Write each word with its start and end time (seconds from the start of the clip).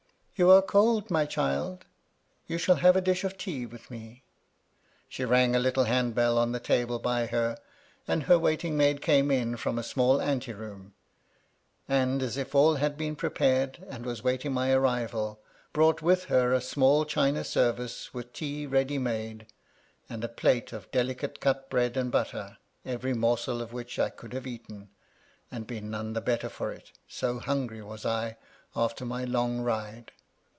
"You 0.41 0.49
are 0.49 0.63
cold, 0.63 1.11
my 1.11 1.27
child. 1.27 1.85
You 2.47 2.57
shall 2.57 2.77
have 2.77 2.95
a 2.95 3.01
dish 3.01 3.23
of 3.23 3.37
tea 3.37 3.67
with 3.67 3.91
me." 3.91 4.23
She 5.07 5.23
rang 5.23 5.55
a 5.55 5.59
little 5.59 5.83
hand 5.83 6.15
bell 6.15 6.39
on 6.39 6.51
the 6.51 6.59
table 6.59 6.97
by 6.97 7.27
her, 7.27 7.59
and 8.07 8.23
her 8.23 8.39
waiting 8.39 8.75
maid 8.75 9.03
came 9.03 9.29
in 9.29 9.55
from 9.55 9.77
a 9.77 9.83
small 9.83 10.19
anteroom; 10.19 10.95
and, 11.87 12.23
as 12.23 12.37
if 12.37 12.55
all 12.55 12.77
had 12.77 12.97
been 12.97 13.15
prepared, 13.15 13.85
and 13.87 14.03
was 14.03 14.21
awaiting 14.21 14.51
my 14.51 14.71
arrival, 14.71 15.39
brought 15.73 16.01
with 16.01 16.23
her 16.23 16.53
a 16.53 16.59
small 16.61 17.05
china 17.05 17.43
service 17.43 18.11
with 18.11 18.33
tea 18.33 18.65
ready 18.65 18.97
made, 18.97 19.45
and 20.09 20.23
a 20.23 20.27
plate 20.27 20.73
of 20.73 20.73
MY 20.73 20.73
LADY 20.73 20.73
LUDLOW. 20.73 20.89
25 20.89 20.91
delicately 21.29 21.39
cut 21.39 21.69
bread 21.69 21.95
and 21.95 22.11
butter, 22.11 22.57
every 22.83 23.13
morsel 23.13 23.61
of 23.61 23.73
which 23.73 23.99
I 23.99 24.09
could 24.09 24.33
have 24.33 24.47
eaten, 24.47 24.89
and 25.51 25.67
been 25.67 25.91
none 25.91 26.13
the 26.13 26.19
better 26.21 26.49
for 26.49 26.71
it, 26.71 26.93
so 27.07 27.37
hungry 27.37 27.83
was 27.83 28.07
I 28.07 28.37
after 28.75 29.05
my 29.05 29.23
long 29.23 29.59
ride. 29.61 30.11